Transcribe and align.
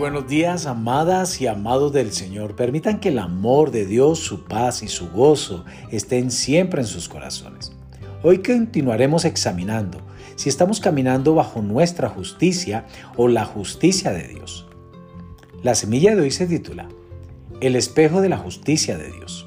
buenos 0.00 0.26
días, 0.26 0.64
amadas 0.64 1.42
y 1.42 1.46
amados 1.46 1.92
del 1.92 2.10
Señor. 2.10 2.56
Permitan 2.56 3.00
que 3.00 3.10
el 3.10 3.18
amor 3.18 3.70
de 3.70 3.84
Dios, 3.84 4.18
su 4.18 4.44
paz 4.44 4.82
y 4.82 4.88
su 4.88 5.10
gozo 5.10 5.66
estén 5.90 6.30
siempre 6.30 6.80
en 6.80 6.86
sus 6.86 7.06
corazones. 7.06 7.72
Hoy 8.22 8.38
continuaremos 8.38 9.26
examinando 9.26 10.00
si 10.36 10.48
estamos 10.48 10.80
caminando 10.80 11.34
bajo 11.34 11.60
nuestra 11.60 12.08
justicia 12.08 12.86
o 13.18 13.28
la 13.28 13.44
justicia 13.44 14.10
de 14.12 14.26
Dios. 14.26 14.66
La 15.62 15.74
semilla 15.74 16.16
de 16.16 16.22
hoy 16.22 16.30
se 16.30 16.46
titula 16.46 16.88
El 17.60 17.76
espejo 17.76 18.22
de 18.22 18.30
la 18.30 18.38
justicia 18.38 18.96
de 18.96 19.12
Dios. 19.12 19.46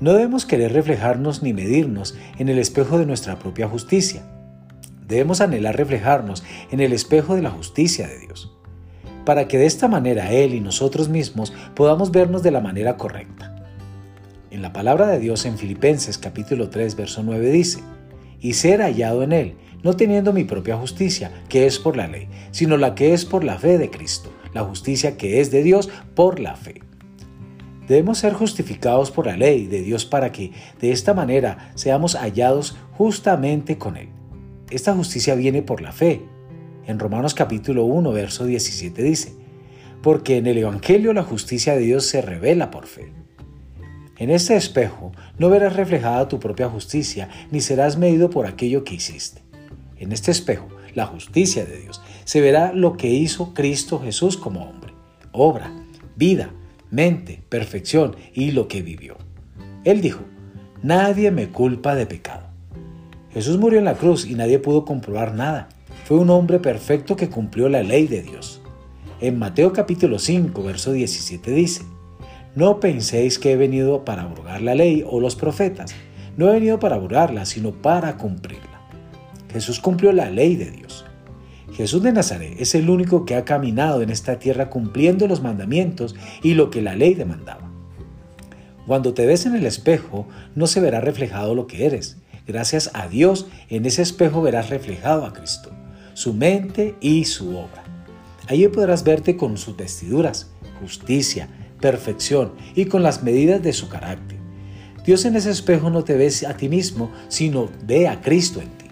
No 0.00 0.12
debemos 0.12 0.44
querer 0.44 0.74
reflejarnos 0.74 1.42
ni 1.42 1.54
medirnos 1.54 2.14
en 2.36 2.50
el 2.50 2.58
espejo 2.58 2.98
de 2.98 3.06
nuestra 3.06 3.38
propia 3.38 3.68
justicia. 3.68 4.22
Debemos 5.08 5.40
anhelar 5.40 5.78
reflejarnos 5.78 6.44
en 6.70 6.80
el 6.80 6.92
espejo 6.92 7.36
de 7.36 7.42
la 7.42 7.50
justicia 7.50 8.06
de 8.06 8.18
Dios 8.18 8.52
para 9.24 9.48
que 9.48 9.58
de 9.58 9.66
esta 9.66 9.88
manera 9.88 10.32
Él 10.32 10.54
y 10.54 10.60
nosotros 10.60 11.08
mismos 11.08 11.52
podamos 11.74 12.10
vernos 12.10 12.42
de 12.42 12.50
la 12.50 12.60
manera 12.60 12.96
correcta. 12.96 13.56
En 14.50 14.62
la 14.62 14.72
palabra 14.72 15.06
de 15.06 15.18
Dios 15.18 15.46
en 15.46 15.58
Filipenses 15.58 16.18
capítulo 16.18 16.68
3 16.68 16.96
verso 16.96 17.22
9 17.22 17.50
dice, 17.50 17.80
y 18.40 18.54
ser 18.54 18.80
hallado 18.80 19.22
en 19.22 19.32
Él, 19.32 19.54
no 19.82 19.96
teniendo 19.96 20.32
mi 20.32 20.44
propia 20.44 20.76
justicia, 20.76 21.30
que 21.48 21.66
es 21.66 21.78
por 21.78 21.96
la 21.96 22.08
ley, 22.08 22.28
sino 22.50 22.76
la 22.76 22.94
que 22.94 23.14
es 23.14 23.24
por 23.24 23.44
la 23.44 23.58
fe 23.58 23.78
de 23.78 23.90
Cristo, 23.90 24.30
la 24.52 24.62
justicia 24.62 25.16
que 25.16 25.40
es 25.40 25.50
de 25.50 25.62
Dios 25.62 25.88
por 26.14 26.38
la 26.38 26.56
fe. 26.56 26.82
Debemos 27.88 28.18
ser 28.18 28.32
justificados 28.32 29.10
por 29.10 29.26
la 29.26 29.36
ley 29.36 29.66
de 29.66 29.82
Dios 29.82 30.04
para 30.04 30.32
que 30.32 30.52
de 30.80 30.92
esta 30.92 31.14
manera 31.14 31.72
seamos 31.74 32.14
hallados 32.14 32.76
justamente 32.92 33.76
con 33.78 33.96
Él. 33.96 34.08
Esta 34.70 34.94
justicia 34.94 35.34
viene 35.34 35.62
por 35.62 35.82
la 35.82 35.92
fe, 35.92 36.22
en 36.86 36.98
Romanos 36.98 37.34
capítulo 37.34 37.84
1, 37.84 38.12
verso 38.12 38.44
17 38.44 39.02
dice, 39.02 39.34
porque 40.02 40.36
en 40.36 40.46
el 40.46 40.58
Evangelio 40.58 41.12
la 41.12 41.22
justicia 41.22 41.74
de 41.74 41.80
Dios 41.80 42.06
se 42.06 42.22
revela 42.22 42.70
por 42.70 42.86
fe. 42.86 43.12
En 44.18 44.30
este 44.30 44.56
espejo 44.56 45.12
no 45.38 45.48
verás 45.48 45.76
reflejada 45.76 46.28
tu 46.28 46.38
propia 46.38 46.68
justicia, 46.68 47.28
ni 47.50 47.60
serás 47.60 47.96
medido 47.96 48.30
por 48.30 48.46
aquello 48.46 48.84
que 48.84 48.94
hiciste. 48.94 49.42
En 49.96 50.12
este 50.12 50.30
espejo, 50.30 50.68
la 50.94 51.06
justicia 51.06 51.64
de 51.64 51.80
Dios, 51.80 52.02
se 52.24 52.40
verá 52.40 52.72
lo 52.72 52.96
que 52.96 53.08
hizo 53.08 53.54
Cristo 53.54 54.00
Jesús 54.00 54.36
como 54.36 54.68
hombre, 54.68 54.92
obra, 55.32 55.72
vida, 56.16 56.50
mente, 56.90 57.42
perfección 57.48 58.16
y 58.34 58.50
lo 58.50 58.68
que 58.68 58.82
vivió. 58.82 59.16
Él 59.84 60.00
dijo, 60.00 60.22
nadie 60.82 61.30
me 61.30 61.48
culpa 61.48 61.94
de 61.94 62.06
pecado. 62.06 62.46
Jesús 63.32 63.58
murió 63.58 63.78
en 63.78 63.86
la 63.86 63.94
cruz 63.94 64.26
y 64.26 64.34
nadie 64.34 64.58
pudo 64.58 64.84
comprobar 64.84 65.34
nada. 65.34 65.68
Fue 66.04 66.18
un 66.18 66.30
hombre 66.30 66.58
perfecto 66.58 67.14
que 67.14 67.28
cumplió 67.30 67.68
la 67.68 67.84
ley 67.84 68.08
de 68.08 68.22
Dios. 68.22 68.60
En 69.20 69.38
Mateo 69.38 69.72
capítulo 69.72 70.18
5, 70.18 70.60
verso 70.64 70.92
17 70.92 71.52
dice, 71.52 71.82
No 72.56 72.80
penséis 72.80 73.38
que 73.38 73.52
he 73.52 73.56
venido 73.56 74.04
para 74.04 74.22
abrogar 74.22 74.62
la 74.62 74.74
ley 74.74 75.04
o 75.08 75.20
los 75.20 75.36
profetas. 75.36 75.94
No 76.36 76.48
he 76.48 76.54
venido 76.54 76.80
para 76.80 76.96
abrogarla, 76.96 77.44
sino 77.46 77.70
para 77.70 78.16
cumplirla. 78.16 78.80
Jesús 79.52 79.78
cumplió 79.78 80.10
la 80.10 80.28
ley 80.28 80.56
de 80.56 80.72
Dios. 80.72 81.04
Jesús 81.72 82.02
de 82.02 82.12
Nazaret 82.12 82.56
es 82.58 82.74
el 82.74 82.90
único 82.90 83.24
que 83.24 83.36
ha 83.36 83.44
caminado 83.44 84.02
en 84.02 84.10
esta 84.10 84.40
tierra 84.40 84.70
cumpliendo 84.70 85.28
los 85.28 85.40
mandamientos 85.40 86.16
y 86.42 86.54
lo 86.54 86.70
que 86.70 86.82
la 86.82 86.96
ley 86.96 87.14
demandaba. 87.14 87.70
Cuando 88.88 89.14
te 89.14 89.24
ves 89.24 89.46
en 89.46 89.54
el 89.54 89.66
espejo, 89.66 90.26
no 90.56 90.66
se 90.66 90.80
verá 90.80 91.00
reflejado 91.00 91.54
lo 91.54 91.68
que 91.68 91.86
eres. 91.86 92.16
Gracias 92.44 92.90
a 92.92 93.06
Dios, 93.06 93.46
en 93.68 93.86
ese 93.86 94.02
espejo 94.02 94.42
verás 94.42 94.68
reflejado 94.68 95.24
a 95.24 95.32
Cristo 95.32 95.72
su 96.14 96.34
mente 96.34 96.96
y 97.00 97.24
su 97.24 97.50
obra. 97.56 97.84
Allí 98.48 98.68
podrás 98.68 99.04
verte 99.04 99.36
con 99.36 99.56
sus 99.56 99.76
vestiduras, 99.76 100.50
justicia, 100.80 101.48
perfección 101.80 102.52
y 102.74 102.86
con 102.86 103.02
las 103.02 103.22
medidas 103.22 103.62
de 103.62 103.72
su 103.72 103.88
carácter. 103.88 104.38
Dios 105.04 105.24
en 105.24 105.36
ese 105.36 105.50
espejo 105.50 105.90
no 105.90 106.04
te 106.04 106.16
ve 106.16 106.30
a 106.48 106.56
ti 106.56 106.68
mismo, 106.68 107.10
sino 107.28 107.68
ve 107.84 108.08
a 108.08 108.20
Cristo 108.20 108.60
en 108.60 108.68
ti. 108.78 108.86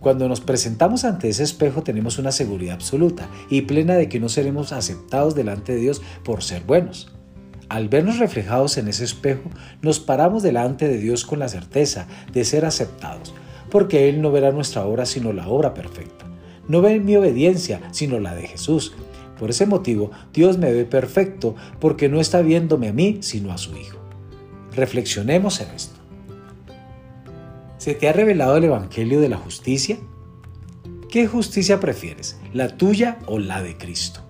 Cuando 0.00 0.28
nos 0.28 0.40
presentamos 0.40 1.04
ante 1.04 1.28
ese 1.28 1.42
espejo 1.42 1.82
tenemos 1.82 2.18
una 2.18 2.32
seguridad 2.32 2.74
absoluta 2.74 3.28
y 3.50 3.62
plena 3.62 3.94
de 3.94 4.08
que 4.08 4.20
no 4.20 4.28
seremos 4.28 4.72
aceptados 4.72 5.34
delante 5.34 5.74
de 5.74 5.80
Dios 5.80 6.00
por 6.24 6.42
ser 6.42 6.62
buenos. 6.62 7.12
Al 7.68 7.88
vernos 7.88 8.18
reflejados 8.18 8.78
en 8.78 8.86
ese 8.86 9.04
espejo, 9.04 9.50
nos 9.82 9.98
paramos 9.98 10.44
delante 10.44 10.86
de 10.86 10.98
Dios 10.98 11.24
con 11.24 11.40
la 11.40 11.48
certeza 11.48 12.06
de 12.32 12.44
ser 12.44 12.64
aceptados, 12.64 13.34
porque 13.70 14.08
Él 14.08 14.22
no 14.22 14.30
verá 14.30 14.52
nuestra 14.52 14.84
obra 14.84 15.06
sino 15.06 15.32
la 15.32 15.48
obra 15.48 15.74
perfecta. 15.74 16.26
No 16.68 16.80
ve 16.80 17.00
mi 17.00 17.16
obediencia 17.16 17.80
sino 17.92 18.18
la 18.18 18.34
de 18.34 18.46
Jesús. 18.46 18.94
Por 19.38 19.50
ese 19.50 19.66
motivo, 19.66 20.10
Dios 20.32 20.58
me 20.58 20.72
ve 20.72 20.84
perfecto 20.84 21.54
porque 21.80 22.08
no 22.08 22.20
está 22.20 22.42
viéndome 22.42 22.88
a 22.88 22.92
mí 22.92 23.18
sino 23.20 23.52
a 23.52 23.58
su 23.58 23.76
Hijo. 23.76 23.98
Reflexionemos 24.74 25.60
en 25.60 25.70
esto. 25.70 25.96
¿Se 27.78 27.94
te 27.94 28.08
ha 28.08 28.12
revelado 28.12 28.56
el 28.56 28.64
Evangelio 28.64 29.20
de 29.20 29.28
la 29.28 29.36
justicia? 29.36 29.98
¿Qué 31.08 31.26
justicia 31.26 31.78
prefieres, 31.78 32.38
la 32.52 32.76
tuya 32.76 33.18
o 33.26 33.38
la 33.38 33.62
de 33.62 33.76
Cristo? 33.76 34.20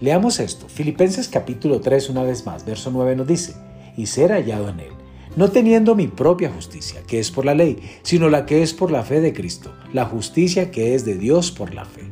Leamos 0.00 0.40
esto. 0.40 0.68
Filipenses 0.68 1.28
capítulo 1.28 1.80
3 1.80 2.10
una 2.10 2.22
vez 2.22 2.46
más, 2.46 2.64
verso 2.64 2.90
9 2.92 3.16
nos 3.16 3.26
dice, 3.26 3.56
y 3.96 4.06
ser 4.06 4.30
hallado 4.30 4.68
en 4.68 4.80
él 4.80 4.95
no 5.36 5.50
teniendo 5.50 5.94
mi 5.94 6.08
propia 6.08 6.50
justicia, 6.50 7.02
que 7.06 7.18
es 7.20 7.30
por 7.30 7.44
la 7.44 7.54
ley, 7.54 7.78
sino 8.02 8.28
la 8.28 8.46
que 8.46 8.62
es 8.62 8.72
por 8.72 8.90
la 8.90 9.04
fe 9.04 9.20
de 9.20 9.32
Cristo, 9.32 9.72
la 9.92 10.06
justicia 10.06 10.70
que 10.70 10.94
es 10.94 11.04
de 11.04 11.16
Dios 11.16 11.52
por 11.52 11.74
la 11.74 11.84
fe. 11.84 12.04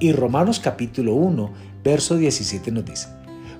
Y 0.00 0.12
Romanos 0.12 0.60
capítulo 0.60 1.14
1, 1.14 1.52
verso 1.82 2.16
17 2.16 2.70
nos 2.70 2.84
dice, 2.84 3.08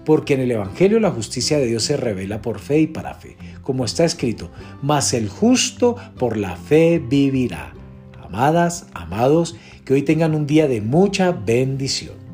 porque 0.05 0.35
en 0.35 0.41
el 0.41 0.53
Evangelio 0.53 1.01
la 1.01 1.11
justicia 1.11 1.59
de 1.59 1.67
Dios 1.67 1.83
se 1.83 1.97
revela 1.97 2.41
por 2.41 2.61
fe 2.61 2.81
y 2.81 2.87
para 2.87 3.15
fe, 3.15 3.37
como 3.63 3.85
está 3.85 4.05
escrito, 4.05 4.51
mas 4.83 5.13
el 5.13 5.29
justo 5.29 5.97
por 6.17 6.37
la 6.37 6.57
fe 6.57 7.03
vivirá. 7.05 7.75
Amadas, 8.23 8.87
amados, 8.95 9.57
que 9.85 9.95
hoy 9.95 10.03
tengan 10.03 10.35
un 10.35 10.47
día 10.47 10.69
de 10.69 10.81
mucha 10.81 11.33
bendición. 11.33 12.26